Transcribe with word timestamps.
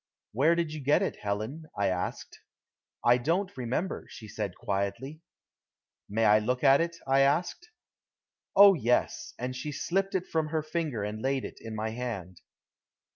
"Where 0.31 0.55
did 0.55 0.73
you 0.73 0.79
get 0.79 1.03
it, 1.03 1.17
Helen?" 1.17 1.65
I 1.77 1.85
asked. 1.89 2.39
"I 3.05 3.19
don't 3.19 3.55
remember," 3.55 4.07
she 4.09 4.27
said 4.27 4.55
quietly. 4.57 5.21
"May 6.09 6.25
I 6.25 6.39
look 6.39 6.63
at 6.63 6.81
it?" 6.81 6.97
I 7.05 7.19
asked. 7.19 7.69
"Oh, 8.55 8.73
yes," 8.73 9.35
and 9.37 9.55
she 9.55 9.71
slipped 9.71 10.15
it 10.15 10.25
from 10.25 10.47
her 10.47 10.63
finger 10.63 11.03
and 11.03 11.21
laid 11.21 11.45
it 11.45 11.59
in 11.61 11.75
my 11.75 11.89
hand. 11.89 12.41